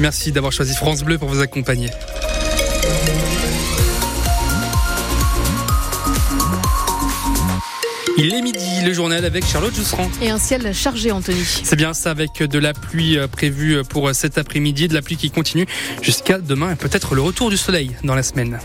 Merci 0.00 0.32
d'avoir 0.32 0.52
choisi 0.52 0.74
France 0.74 1.02
Bleu 1.02 1.18
pour 1.18 1.28
vous 1.28 1.40
accompagner. 1.40 1.90
Il 8.16 8.32
est 8.32 8.42
midi, 8.42 8.82
le 8.84 8.92
journal 8.92 9.24
avec 9.24 9.44
Charlotte 9.44 9.74
Jousserand. 9.74 10.08
Et 10.22 10.30
un 10.30 10.38
ciel 10.38 10.72
chargé, 10.72 11.10
Anthony. 11.10 11.44
C'est 11.44 11.76
bien 11.76 11.94
ça, 11.94 12.10
avec 12.10 12.42
de 12.42 12.58
la 12.58 12.72
pluie 12.72 13.18
euh, 13.18 13.26
prévue 13.26 13.82
pour 13.84 14.14
cet 14.14 14.38
après-midi, 14.38 14.86
de 14.88 14.94
la 14.94 15.02
pluie 15.02 15.16
qui 15.16 15.30
continue 15.30 15.66
jusqu'à 16.00 16.38
demain 16.38 16.72
et 16.72 16.76
peut-être 16.76 17.14
le 17.14 17.22
retour 17.22 17.50
du 17.50 17.56
soleil 17.56 17.90
dans 18.04 18.14
la 18.14 18.22
semaine. 18.22 18.60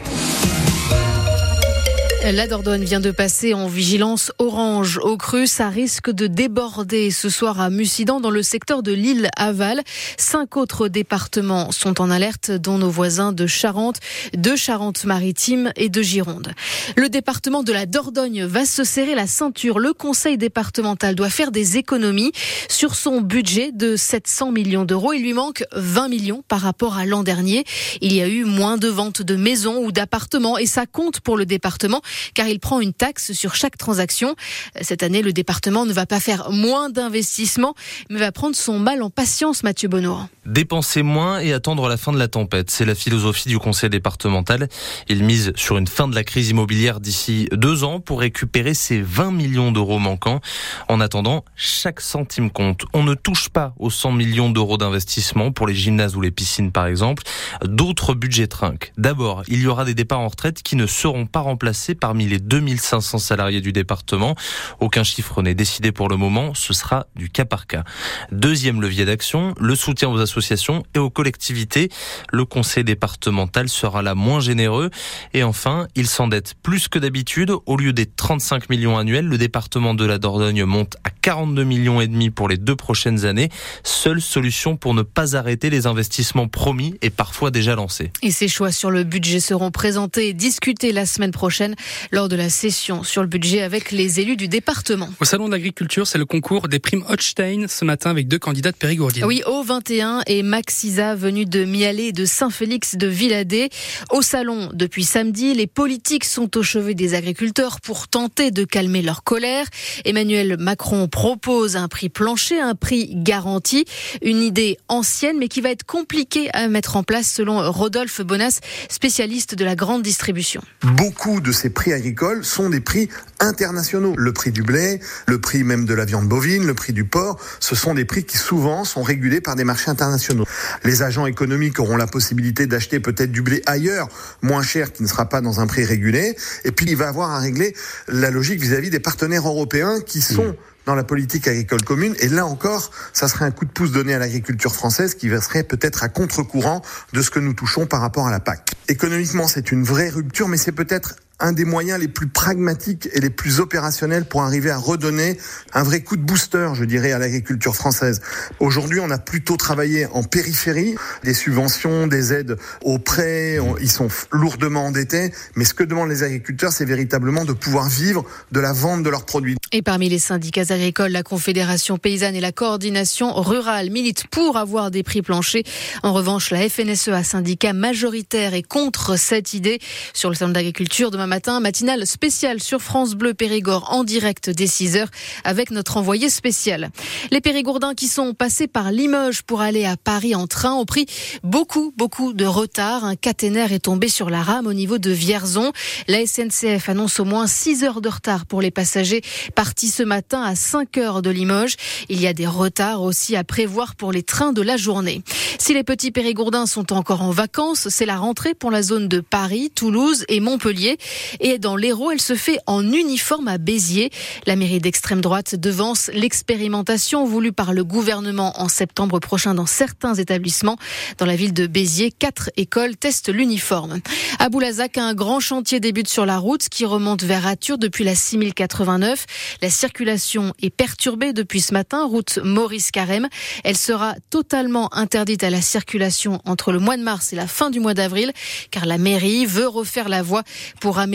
La 2.31 2.45
Dordogne 2.45 2.83
vient 2.83 2.99
de 2.99 3.09
passer 3.09 3.55
en 3.55 3.67
vigilance 3.67 4.31
orange 4.37 4.99
au 5.01 5.17
cru. 5.17 5.47
Ça 5.47 5.69
risque 5.69 6.11
de 6.11 6.27
déborder 6.27 7.09
ce 7.09 7.27
soir 7.27 7.59
à 7.59 7.71
Mussidan 7.71 8.19
dans 8.19 8.29
le 8.29 8.43
secteur 8.43 8.83
de 8.83 8.91
l'île 8.91 9.29
Aval. 9.35 9.81
Cinq 10.15 10.55
autres 10.55 10.89
départements 10.89 11.71
sont 11.71 11.99
en 11.99 12.11
alerte, 12.11 12.51
dont 12.51 12.77
nos 12.77 12.89
voisins 12.91 13.31
de 13.31 13.47
Charente, 13.47 13.97
de 14.37 14.55
Charente-Maritime 14.55 15.71
et 15.75 15.89
de 15.89 16.03
Gironde. 16.03 16.53
Le 16.95 17.09
département 17.09 17.63
de 17.63 17.73
la 17.73 17.87
Dordogne 17.87 18.43
va 18.43 18.63
se 18.63 18.83
serrer 18.83 19.15
la 19.15 19.25
ceinture. 19.25 19.79
Le 19.79 19.93
conseil 19.93 20.37
départemental 20.37 21.15
doit 21.15 21.31
faire 21.31 21.49
des 21.51 21.77
économies 21.77 22.31
sur 22.69 22.93
son 22.93 23.21
budget 23.21 23.71
de 23.71 23.95
700 23.95 24.51
millions 24.51 24.85
d'euros. 24.85 25.13
Il 25.13 25.23
lui 25.23 25.33
manque 25.33 25.63
20 25.73 26.09
millions 26.09 26.43
par 26.47 26.61
rapport 26.61 26.95
à 26.95 27.05
l'an 27.05 27.23
dernier. 27.23 27.63
Il 28.01 28.13
y 28.13 28.21
a 28.21 28.27
eu 28.27 28.43
moins 28.43 28.77
de 28.77 28.87
ventes 28.87 29.23
de 29.23 29.35
maisons 29.35 29.83
ou 29.83 29.91
d'appartements 29.91 30.59
et 30.59 30.67
ça 30.67 30.85
compte 30.85 31.21
pour 31.21 31.35
le 31.35 31.47
département 31.47 32.01
car 32.33 32.47
il 32.47 32.59
prend 32.59 32.79
une 32.79 32.93
taxe 32.93 33.33
sur 33.33 33.55
chaque 33.55 33.77
transaction. 33.77 34.35
Cette 34.81 35.03
année, 35.03 35.21
le 35.21 35.33
département 35.33 35.85
ne 35.85 35.93
va 35.93 36.05
pas 36.05 36.19
faire 36.19 36.51
moins 36.51 36.89
d'investissements, 36.89 37.75
mais 38.09 38.19
va 38.19 38.31
prendre 38.31 38.55
son 38.55 38.79
mal 38.79 39.01
en 39.01 39.09
patience, 39.09 39.63
Mathieu 39.63 39.89
Bonneau. 39.89 40.19
Dépenser 40.45 41.03
moins 41.03 41.39
et 41.39 41.53
attendre 41.53 41.87
la 41.87 41.97
fin 41.97 42.11
de 42.11 42.17
la 42.17 42.27
tempête, 42.27 42.71
c'est 42.71 42.85
la 42.85 42.95
philosophie 42.95 43.49
du 43.49 43.59
conseil 43.59 43.89
départemental. 43.89 44.67
Il 45.07 45.23
mise 45.23 45.53
sur 45.55 45.77
une 45.77 45.87
fin 45.87 46.07
de 46.07 46.15
la 46.15 46.23
crise 46.23 46.49
immobilière 46.49 46.99
d'ici 46.99 47.47
deux 47.51 47.83
ans 47.83 47.99
pour 47.99 48.19
récupérer 48.19 48.73
ces 48.73 49.01
20 49.01 49.31
millions 49.31 49.71
d'euros 49.71 49.99
manquants. 49.99 50.39
En 50.87 51.01
attendant, 51.01 51.45
chaque 51.55 52.01
centime 52.01 52.49
compte. 52.49 52.85
On 52.93 53.03
ne 53.03 53.13
touche 53.13 53.49
pas 53.49 53.73
aux 53.77 53.89
100 53.89 54.11
millions 54.11 54.49
d'euros 54.49 54.77
d'investissement 54.77 55.51
pour 55.51 55.67
les 55.67 55.75
gymnases 55.75 56.15
ou 56.15 56.21
les 56.21 56.31
piscines 56.31 56.71
par 56.71 56.87
exemple. 56.87 57.23
D'autres 57.63 58.13
budgets 58.13 58.47
trinquent. 58.47 58.91
D'abord, 58.97 59.43
il 59.47 59.61
y 59.61 59.67
aura 59.67 59.85
des 59.85 59.93
départs 59.93 60.19
en 60.19 60.27
retraite 60.27 60.63
qui 60.63 60.75
ne 60.75 60.87
seront 60.87 61.25
pas 61.25 61.41
remplacés 61.41 61.95
parmi 61.99 62.27
les 62.27 62.39
2500 62.39 63.19
salariés 63.19 63.61
du 63.61 63.71
département. 63.71 64.35
Aucun 64.79 65.03
chiffre 65.03 65.41
n'est 65.41 65.55
décidé 65.55 65.91
pour 65.91 66.09
le 66.09 66.17
moment, 66.17 66.53
ce 66.53 66.73
sera 66.73 67.07
du 67.15 67.29
cas 67.29 67.45
par 67.45 67.67
cas. 67.67 67.83
Deuxième 68.31 68.81
levier 68.81 69.05
d'action, 69.05 69.53
le 69.59 69.75
soutien 69.75 70.09
aux 70.09 70.19
associations 70.19 70.83
et 70.95 70.99
aux 70.99 71.09
collectivités. 71.09 71.89
Le 72.31 72.45
conseil 72.45 72.83
départemental 72.83 73.69
sera 73.69 74.01
là 74.01 74.15
moins 74.15 74.39
généreux. 74.39 74.89
Et 75.33 75.43
enfin, 75.43 75.87
il 75.95 76.07
s'endette 76.07 76.55
plus 76.61 76.87
que 76.87 76.99
d'habitude. 76.99 77.51
Au 77.65 77.77
lieu 77.77 77.93
des 77.93 78.05
35 78.05 78.69
millions 78.69 78.97
annuels, 78.97 79.27
le 79.27 79.37
département 79.37 79.93
de 79.93 80.05
la 80.05 80.17
Dordogne 80.17 80.63
monte 80.63 80.95
à 81.03 81.09
42 81.09 81.63
millions 81.63 82.01
et 82.01 82.07
demi 82.07 82.29
pour 82.29 82.47
les 82.47 82.57
deux 82.57 82.75
prochaines 82.75 83.25
années. 83.25 83.49
Seule 83.83 84.21
solution 84.21 84.77
pour 84.77 84.93
ne 84.93 85.01
pas 85.01 85.35
arrêter 85.35 85.69
les 85.69 85.87
investissements 85.87 86.47
promis 86.47 86.95
et 87.01 87.09
parfois 87.09 87.51
déjà 87.51 87.75
lancés. 87.75 88.11
Et 88.21 88.31
ces 88.31 88.47
choix 88.47 88.71
sur 88.71 88.91
le 88.91 89.03
budget 89.03 89.39
seront 89.39 89.71
présentés 89.71 90.29
et 90.29 90.33
discutés 90.33 90.91
la 90.91 91.05
semaine 91.05 91.31
prochaine 91.31 91.75
lors 92.11 92.29
de 92.29 92.35
la 92.35 92.49
session 92.49 93.03
sur 93.03 93.21
le 93.21 93.27
budget 93.27 93.61
avec 93.61 93.91
les 93.91 94.19
élus 94.19 94.37
du 94.37 94.47
département. 94.47 95.09
Au 95.19 95.25
salon 95.25 95.47
de 95.47 95.51
l'agriculture, 95.51 96.07
c'est 96.07 96.17
le 96.17 96.25
concours 96.25 96.67
des 96.67 96.79
primes 96.79 97.03
Hotstein 97.07 97.67
ce 97.67 97.85
matin 97.85 98.09
avec 98.09 98.27
deux 98.27 98.39
candidates 98.39 98.75
périgourdiennes. 98.75 99.25
Oui, 99.25 99.41
au 99.45 99.63
21 99.63 100.21
et 100.27 100.43
Max 100.43 100.83
Isa 100.83 101.15
venu 101.15 101.45
de 101.45 101.65
Mialet 101.65 102.07
et 102.07 102.11
de 102.11 102.25
Saint-Félix 102.25 102.95
de 102.95 103.07
Villadé. 103.07 103.69
Au 104.11 104.21
salon, 104.21 104.69
depuis 104.73 105.03
samedi, 105.03 105.53
les 105.53 105.67
politiques 105.67 106.25
sont 106.25 106.57
au 106.57 106.63
chevet 106.63 106.93
des 106.93 107.13
agriculteurs 107.13 107.81
pour 107.81 108.07
tenter 108.07 108.51
de 108.51 108.63
calmer 108.63 109.01
leur 109.01 109.23
colère. 109.23 109.65
Emmanuel 110.05 110.57
Macron 110.59 111.07
propose 111.07 111.75
un 111.75 111.87
prix 111.87 112.09
plancher, 112.09 112.59
un 112.59 112.75
prix 112.75 113.11
garanti, 113.15 113.85
une 114.21 114.41
idée 114.41 114.77
ancienne 114.87 115.37
mais 115.37 115.47
qui 115.47 115.61
va 115.61 115.69
être 115.69 115.83
compliquée 115.83 116.49
à 116.53 116.67
mettre 116.67 116.95
en 116.95 117.03
place 117.03 117.31
selon 117.31 117.71
Rodolphe 117.71 118.21
Bonas, 118.21 118.59
spécialiste 118.89 119.55
de 119.55 119.65
la 119.65 119.75
grande 119.75 120.01
distribution. 120.01 120.61
Beaucoup 120.83 121.41
de 121.41 121.51
ces 121.51 121.69
prix 121.79 121.93
agricoles 121.93 122.43
sont 122.43 122.69
des 122.69 122.81
prix 122.81 123.07
internationaux. 123.39 124.13
Le 124.17 124.33
prix 124.33 124.51
du 124.51 124.63
blé, 124.63 124.99
le 125.27 125.39
prix 125.39 125.63
même 125.63 125.85
de 125.85 125.93
la 125.93 126.03
viande 126.03 126.27
bovine, 126.27 126.67
le 126.67 126.73
prix 126.73 126.91
du 126.91 127.05
porc, 127.05 127.39
ce 127.61 127.73
sont 127.73 127.93
des 127.93 128.03
prix 128.03 128.25
qui 128.25 128.37
souvent 128.37 128.83
sont 128.83 129.01
régulés 129.01 129.39
par 129.39 129.55
des 129.55 129.63
marchés 129.63 129.89
internationaux. 129.89 130.43
Les 130.83 131.03
agents 131.03 131.25
économiques 131.25 131.79
auront 131.79 131.95
la 131.95 132.05
possibilité 132.05 132.67
d'acheter 132.67 132.99
peut-être 132.99 133.31
du 133.31 133.41
blé 133.41 133.61
ailleurs, 133.65 134.09
moins 134.41 134.61
cher, 134.61 134.91
qui 134.91 135.03
ne 135.03 135.07
sera 135.07 135.29
pas 135.29 135.39
dans 135.39 135.61
un 135.61 135.67
prix 135.67 135.85
régulé. 135.85 136.35
Et 136.65 136.73
puis 136.73 136.85
il 136.85 136.97
va 136.97 137.07
avoir 137.07 137.31
à 137.31 137.39
régler 137.39 137.73
la 138.09 138.29
logique 138.29 138.59
vis-à-vis 138.59 138.89
des 138.89 138.99
partenaires 138.99 139.47
européens 139.47 140.01
qui 140.05 140.19
sont 140.19 140.57
dans 140.85 140.95
la 140.95 141.05
politique 141.05 141.47
agricole 141.47 141.83
commune. 141.83 142.13
Et 142.19 142.27
là 142.27 142.45
encore, 142.45 142.91
ça 143.13 143.29
serait 143.29 143.45
un 143.45 143.51
coup 143.51 143.63
de 143.63 143.71
pouce 143.71 143.93
donné 143.93 144.13
à 144.13 144.19
l'agriculture 144.19 144.75
française 144.75 145.15
qui 145.15 145.29
serait 145.29 145.63
peut-être 145.63 146.03
à 146.03 146.09
contre-courant 146.09 146.81
de 147.13 147.21
ce 147.21 147.29
que 147.29 147.39
nous 147.39 147.53
touchons 147.53 147.85
par 147.85 148.01
rapport 148.01 148.27
à 148.27 148.31
la 148.31 148.41
PAC. 148.41 148.71
Économiquement, 148.89 149.47
c'est 149.47 149.71
une 149.71 149.83
vraie 149.83 150.09
rupture, 150.09 150.49
mais 150.49 150.57
c'est 150.57 150.73
peut-être 150.73 151.15
un 151.39 151.53
des 151.53 151.65
moyens 151.65 151.99
les 151.99 152.07
plus 152.07 152.27
pragmatiques 152.27 153.09
et 153.13 153.19
les 153.19 153.29
plus 153.29 153.59
opérationnels 153.59 154.25
pour 154.25 154.43
arriver 154.43 154.69
à 154.71 154.77
redonner 154.77 155.37
un 155.73 155.83
vrai 155.83 156.01
coup 156.01 156.17
de 156.17 156.21
booster, 156.21 156.69
je 156.73 156.83
dirais, 156.83 157.11
à 157.11 157.19
l'agriculture 157.19 157.75
française. 157.75 158.21
Aujourd'hui, 158.59 158.99
on 158.99 159.09
a 159.09 159.17
plutôt 159.17 159.57
travaillé 159.57 160.05
en 160.07 160.23
périphérie, 160.23 160.95
des 161.23 161.33
subventions, 161.33 162.07
des 162.07 162.33
aides 162.33 162.57
aux 162.83 162.99
prêts, 162.99 163.59
ils 163.81 163.91
sont 163.91 164.09
lourdement 164.31 164.85
endettés, 164.85 165.31
mais 165.55 165.65
ce 165.65 165.73
que 165.73 165.83
demandent 165.83 166.09
les 166.09 166.23
agriculteurs, 166.23 166.71
c'est 166.71 166.85
véritablement 166.85 167.45
de 167.45 167.53
pouvoir 167.53 167.89
vivre 167.89 168.25
de 168.51 168.59
la 168.59 168.73
vente 168.73 169.03
de 169.03 169.09
leurs 169.09 169.25
produits. 169.25 169.55
Et 169.71 169.81
parmi 169.81 170.09
les 170.09 170.19
syndicats 170.19 170.65
agricoles, 170.69 171.11
la 171.11 171.23
Confédération 171.23 171.97
paysanne 171.97 172.35
et 172.35 172.41
la 172.41 172.51
coordination 172.51 173.33
rurale 173.33 173.89
militent 173.89 174.27
pour 174.27 174.57
avoir 174.57 174.91
des 174.91 175.03
prix 175.03 175.21
planchers. 175.21 175.63
En 176.03 176.13
revanche, 176.13 176.51
la 176.51 176.67
FNSEA, 176.67 177.23
syndicat 177.23 177.73
majoritaire, 177.73 178.53
est 178.53 178.63
contre 178.63 179.17
cette 179.17 179.53
idée. 179.53 179.79
Sur 180.13 180.29
le 180.29 180.35
salon 180.35 180.51
d'agriculture, 180.51 181.11
demain 181.11 181.27
matin, 181.29 181.59
matinale 181.61 182.05
spéciale 182.05 182.61
sur 182.61 182.81
France 182.81 183.13
Bleu 183.13 183.33
Périgord 183.33 183.93
en 183.93 184.03
direct 184.03 184.49
dès 184.49 184.67
6 184.67 184.97
heures 184.97 185.09
avec 185.45 185.71
notre 185.71 185.95
envoyé 185.95 186.29
spécial. 186.29 186.89
Les 187.31 187.39
Périgourdins 187.39 187.93
qui 187.93 188.07
sont 188.07 188.33
passés 188.33 188.67
par 188.67 188.91
Limoges 188.91 189.43
pour 189.43 189.61
aller 189.61 189.85
à 189.85 189.95
Paris 189.95 190.35
en 190.35 190.47
train 190.47 190.73
ont 190.73 190.85
pris 190.85 191.05
beaucoup, 191.43 191.93
beaucoup 191.95 192.33
de 192.33 192.45
retard. 192.45 193.05
Un 193.05 193.15
caténaire 193.15 193.71
est 193.71 193.85
tombé 193.85 194.09
sur 194.09 194.29
la 194.29 194.41
rame 194.41 194.65
au 194.65 194.73
niveau 194.73 194.97
de 194.97 195.11
Vierzon. 195.11 195.71
La 196.07 196.25
SNCF 196.25 196.89
annonce 196.89 197.19
au 197.19 197.25
moins 197.25 197.45
6 197.45 197.83
heures 197.83 198.01
de 198.01 198.09
retard 198.09 198.47
pour 198.47 198.61
les 198.61 198.71
passagers 198.71 199.21
partis 199.55 199.89
ce 199.89 200.03
matin 200.03 200.41
à 200.41 200.55
5 200.55 200.97
heures 200.97 201.21
de 201.21 201.29
Limoges. 201.29 201.75
Il 202.09 202.19
y 202.19 202.25
a 202.27 202.33
des 202.33 202.47
retards 202.47 203.03
aussi 203.03 203.35
à 203.35 203.43
prévoir 203.43 203.95
pour 203.95 204.11
les 204.11 204.23
trains 204.23 204.51
de 204.51 204.63
la 204.63 204.77
journée. 204.77 205.21
Si 205.59 205.75
les 205.75 205.83
petits 205.83 206.11
Périgourdins 206.11 206.65
sont 206.65 206.91
encore 206.91 207.21
en 207.21 207.31
vacances, 207.31 207.89
c'est 207.89 208.07
la 208.07 208.17
rentrée 208.17 208.55
pour 208.55 208.71
la 208.71 208.81
zone 208.81 209.07
de 209.07 209.19
Paris, 209.19 209.71
Toulouse 209.75 210.25
et 210.27 210.39
Montpellier. 210.39 210.97
Et 211.39 211.59
dans 211.59 211.75
l'Hérault, 211.75 212.11
elle 212.11 212.21
se 212.21 212.35
fait 212.35 212.59
en 212.65 212.83
uniforme 212.83 213.47
à 213.47 213.57
Béziers. 213.57 214.11
La 214.45 214.55
mairie 214.55 214.79
d'extrême 214.79 215.21
droite 215.21 215.55
devance 215.55 216.09
l'expérimentation 216.13 217.25
voulue 217.25 217.51
par 217.51 217.73
le 217.73 217.83
gouvernement 217.83 218.59
en 218.59 218.67
septembre 218.69 219.19
prochain 219.19 219.53
dans 219.53 219.65
certains 219.65 220.15
établissements. 220.15 220.77
Dans 221.17 221.25
la 221.25 221.35
ville 221.35 221.53
de 221.53 221.67
Béziers, 221.67 222.11
quatre 222.11 222.49
écoles 222.57 222.97
testent 222.97 223.29
l'uniforme. 223.29 223.99
À 224.39 224.49
Boulazac, 224.49 224.97
un 224.97 225.13
grand 225.13 225.39
chantier 225.39 225.79
débute 225.79 226.07
sur 226.07 226.25
la 226.25 226.37
route 226.37 226.69
qui 226.69 226.85
remonte 226.85 227.23
vers 227.23 227.45
Atur 227.45 227.77
depuis 227.77 228.03
la 228.03 228.15
6089. 228.15 229.25
La 229.61 229.69
circulation 229.69 230.53
est 230.61 230.69
perturbée 230.69 231.33
depuis 231.33 231.61
ce 231.61 231.73
matin, 231.73 232.05
route 232.05 232.39
Maurice 232.43 232.91
Carême. 232.91 233.27
Elle 233.63 233.77
sera 233.77 234.15
totalement 234.29 234.93
interdite 234.95 235.43
à 235.43 235.49
la 235.49 235.61
circulation 235.61 236.41
entre 236.45 236.71
le 236.71 236.79
mois 236.79 236.97
de 236.97 237.03
mars 237.03 237.33
et 237.33 237.35
la 237.35 237.47
fin 237.47 237.69
du 237.69 237.79
mois 237.79 237.93
d'avril, 237.93 238.31
car 238.71 238.85
la 238.85 238.97
mairie 238.97 239.45
veut 239.45 239.67
refaire 239.67 240.09
la 240.09 240.21
voie 240.21 240.43
pour 240.79 240.97
améliorer 240.97 241.08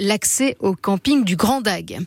l'accès 0.00 0.56
au 0.60 0.74
camping 0.74 1.24
du 1.24 1.36
Grand 1.36 1.60
Dague. 1.60 2.00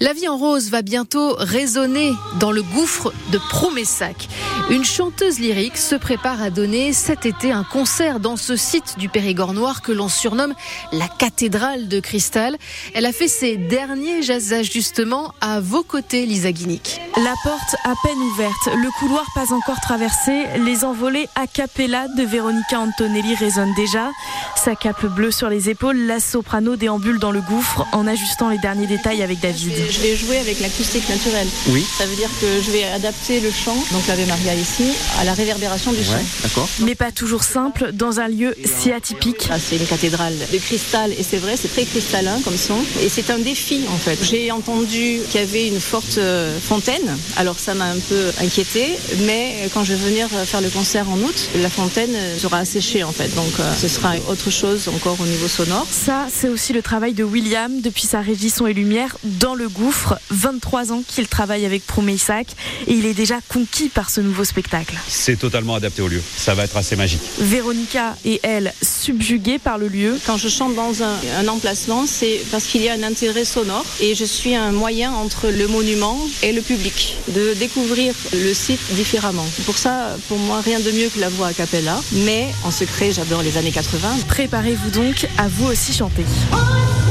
La 0.00 0.12
vie 0.12 0.28
en 0.28 0.36
rose 0.36 0.70
va 0.70 0.82
bientôt 0.82 1.34
résonner 1.38 2.12
dans 2.38 2.52
le 2.52 2.62
gouffre 2.62 3.12
de 3.32 3.38
Promessac. 3.38 4.28
Une 4.70 4.84
chanteuse 4.84 5.40
lyrique 5.40 5.76
se 5.76 5.96
prépare 5.96 6.40
à 6.40 6.50
donner 6.50 6.92
cet 6.92 7.26
été 7.26 7.50
un 7.50 7.64
concert 7.64 8.20
dans 8.20 8.36
ce 8.36 8.54
site 8.54 8.96
du 8.98 9.08
Périgord 9.08 9.54
noir 9.54 9.82
que 9.82 9.90
l'on 9.90 10.08
surnomme 10.08 10.54
la 10.92 11.08
cathédrale 11.08 11.88
de 11.88 12.00
cristal. 12.00 12.56
Elle 12.94 13.06
a 13.06 13.12
fait 13.12 13.28
ses 13.28 13.56
derniers 13.56 14.30
ajustements 14.52 15.34
à 15.40 15.60
vos 15.60 15.82
côtés, 15.82 16.26
Lisa 16.26 16.52
Guinic. 16.52 17.00
La 17.16 17.34
porte 17.42 17.76
à 17.84 17.94
peine 18.02 18.18
ouverte, 18.18 18.66
le 18.66 18.90
couloir 19.00 19.24
pas 19.34 19.52
encore 19.52 19.80
traversé, 19.80 20.44
les 20.64 20.84
envolées 20.84 21.28
a 21.34 21.46
cappella 21.46 22.06
de 22.16 22.22
Véronica 22.22 22.78
Antonelli 22.78 23.34
résonnent 23.34 23.74
déjà. 23.74 24.10
Sa 24.54 24.76
cape 24.76 25.06
bleue 25.06 25.30
sur 25.30 25.48
les 25.48 25.70
épaules, 25.70 26.06
la 26.06 26.20
soprano 26.20 26.67
soprano 26.68 26.76
déambule 26.76 27.18
dans 27.18 27.30
le 27.30 27.40
gouffre 27.40 27.86
en 27.92 28.06
ajustant 28.06 28.48
les 28.50 28.58
derniers 28.58 28.86
détails 28.86 29.22
avec 29.22 29.40
David. 29.40 29.72
Je 29.90 30.00
vais 30.00 30.16
jouer 30.16 30.38
avec 30.38 30.60
l'acoustique 30.60 31.08
naturelle. 31.08 31.46
Oui. 31.68 31.84
Ça 31.96 32.04
veut 32.06 32.16
dire 32.16 32.28
que 32.40 32.46
je 32.64 32.70
vais 32.70 32.84
adapter 32.84 33.40
le 33.40 33.50
chant, 33.50 33.74
donc 33.92 34.06
l'Ave 34.06 34.26
Maria 34.26 34.54
ici, 34.54 34.84
à 35.20 35.24
la 35.24 35.32
réverbération 35.34 35.92
du 35.92 35.98
Ouais, 35.98 36.04
son. 36.04 36.42
d'accord. 36.48 36.68
Mais 36.80 36.94
pas 36.94 37.10
toujours 37.12 37.42
simple 37.44 37.90
dans 37.92 38.20
un 38.20 38.28
lieu 38.28 38.54
si 38.64 38.92
atypique. 38.92 39.48
Ah, 39.50 39.56
c'est 39.58 39.76
une 39.76 39.86
cathédrale 39.86 40.34
de 40.52 40.58
cristal 40.58 41.12
et 41.12 41.22
c'est 41.22 41.36
vrai, 41.38 41.56
c'est 41.56 41.68
très 41.68 41.84
cristallin 41.84 42.40
comme 42.44 42.56
son. 42.56 42.78
Et 43.02 43.08
c'est 43.08 43.30
un 43.30 43.38
défi 43.38 43.82
en 43.92 43.96
fait. 43.98 44.18
J'ai 44.22 44.50
entendu 44.50 45.20
qu'il 45.30 45.40
y 45.40 45.44
avait 45.44 45.68
une 45.68 45.80
forte 45.80 46.18
euh, 46.18 46.58
fontaine, 46.60 47.16
alors 47.36 47.58
ça 47.58 47.74
m'a 47.74 47.86
un 47.86 47.98
peu 48.08 48.30
inquiété, 48.42 48.98
mais 49.20 49.68
quand 49.74 49.84
je 49.84 49.94
vais 49.94 50.10
venir 50.10 50.28
faire 50.44 50.60
le 50.60 50.70
concert 50.70 51.08
en 51.10 51.18
août, 51.18 51.48
la 51.60 51.70
fontaine 51.70 52.14
euh, 52.14 52.38
sera 52.38 52.58
asséchée 52.58 53.02
en 53.04 53.12
fait. 53.12 53.34
Donc 53.34 53.52
euh, 53.58 53.72
ce 53.80 53.88
sera 53.88 54.14
autre 54.28 54.50
chose 54.50 54.88
encore 54.88 55.16
au 55.20 55.26
niveau 55.26 55.48
sonore. 55.48 55.86
Ça, 55.90 56.26
c'est 56.32 56.48
aussi 56.48 56.57
le 56.58 56.82
travail 56.82 57.14
de 57.14 57.22
William 57.24 57.80
depuis 57.80 58.06
sa 58.06 58.20
régie 58.20 58.50
son 58.50 58.66
et 58.66 58.74
lumière 58.74 59.16
dans 59.24 59.54
le 59.54 59.68
gouffre. 59.68 60.18
23 60.30 60.92
ans 60.92 61.02
qu'il 61.06 61.28
travaille 61.28 61.64
avec 61.64 61.86
Promeissac 61.86 62.48
et 62.86 62.92
il 62.92 63.06
est 63.06 63.14
déjà 63.14 63.36
conquis 63.48 63.88
par 63.88 64.10
ce 64.10 64.20
nouveau 64.20 64.44
spectacle. 64.44 64.94
C'est 65.08 65.38
totalement 65.38 65.74
adapté 65.76 66.02
au 66.02 66.08
lieu. 66.08 66.20
Ça 66.36 66.54
va 66.54 66.64
être 66.64 66.76
assez 66.76 66.96
magique. 66.96 67.22
Véronica 67.38 68.16
et 68.24 68.40
elle, 68.42 68.74
subjuguées 68.82 69.58
par 69.58 69.78
le 69.78 69.88
lieu. 69.88 70.18
Quand 70.26 70.36
je 70.36 70.48
chante 70.48 70.74
dans 70.74 71.02
un, 71.02 71.16
un 71.38 71.48
emplacement, 71.48 72.06
c'est 72.06 72.40
parce 72.50 72.64
qu'il 72.64 72.82
y 72.82 72.88
a 72.88 72.94
un 72.94 73.02
intérêt 73.02 73.44
sonore 73.44 73.86
et 74.00 74.14
je 74.14 74.24
suis 74.24 74.54
un 74.54 74.72
moyen 74.72 75.12
entre 75.12 75.48
le 75.48 75.68
monument 75.68 76.18
et 76.42 76.52
le 76.52 76.60
public 76.60 77.16
de 77.28 77.54
découvrir 77.54 78.14
le 78.32 78.52
site 78.52 78.80
différemment. 78.94 79.46
Pour 79.64 79.78
ça, 79.78 80.16
pour 80.28 80.38
moi, 80.38 80.60
rien 80.60 80.80
de 80.80 80.90
mieux 80.90 81.08
que 81.08 81.20
la 81.20 81.28
voix 81.28 81.46
a 81.46 81.52
cappella. 81.52 82.00
Mais 82.24 82.48
en 82.64 82.70
secret, 82.70 83.12
j'adore 83.12 83.42
les 83.42 83.56
années 83.56 83.72
80. 83.72 84.08
Préparez-vous 84.26 84.90
donc 84.90 85.26
à 85.38 85.48
vous 85.48 85.66
aussi 85.66 85.92
chanter. 85.92 86.24
Et 86.50 87.07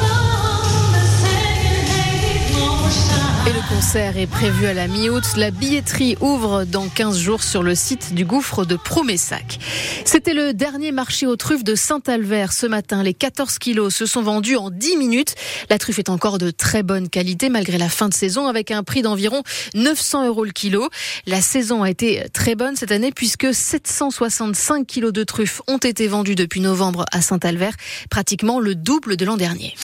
concert 3.67 4.17
est 4.17 4.27
prévu 4.27 4.65
à 4.65 4.73
la 4.73 4.87
mi-août. 4.87 5.23
La 5.35 5.51
billetterie 5.51 6.15
ouvre 6.21 6.63
dans 6.63 6.87
15 6.87 7.17
jours 7.17 7.43
sur 7.43 7.63
le 7.63 7.75
site 7.75 8.13
du 8.13 8.23
gouffre 8.23 8.65
de 8.65 8.75
Promessac. 8.75 9.59
C'était 10.05 10.33
le 10.33 10.53
dernier 10.53 10.91
marché 10.91 11.25
aux 11.25 11.35
truffes 11.35 11.63
de 11.63 11.75
Saint-Albert 11.75 12.53
ce 12.53 12.65
matin. 12.65 13.03
Les 13.03 13.13
14 13.13 13.57
kilos 13.59 13.93
se 13.93 14.05
sont 14.05 14.21
vendus 14.21 14.55
en 14.55 14.69
10 14.69 14.97
minutes. 14.97 15.35
La 15.69 15.77
truffe 15.77 15.99
est 15.99 16.09
encore 16.09 16.37
de 16.37 16.49
très 16.49 16.83
bonne 16.83 17.09
qualité 17.09 17.49
malgré 17.49 17.77
la 17.77 17.89
fin 17.89 18.07
de 18.07 18.13
saison 18.13 18.47
avec 18.47 18.71
un 18.71 18.83
prix 18.83 19.01
d'environ 19.01 19.43
900 19.75 20.27
euros 20.27 20.45
le 20.45 20.51
kilo. 20.51 20.89
La 21.25 21.41
saison 21.41 21.83
a 21.83 21.89
été 21.89 22.25
très 22.33 22.55
bonne 22.55 22.75
cette 22.75 22.91
année 22.91 23.11
puisque 23.11 23.53
765 23.53 24.87
kilos 24.87 25.13
de 25.13 25.23
truffes 25.23 25.61
ont 25.67 25.77
été 25.77 26.07
vendus 26.07 26.35
depuis 26.35 26.61
novembre 26.61 27.05
à 27.11 27.21
Saint-Albert, 27.21 27.75
pratiquement 28.09 28.59
le 28.59 28.75
double 28.75 29.17
de 29.17 29.25
l'an 29.25 29.37
dernier. 29.37 29.75